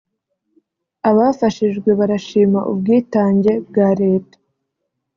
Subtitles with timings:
[1.09, 4.37] Abafashijwe barashima ubwitange bwa leta